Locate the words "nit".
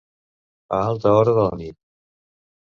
1.61-1.79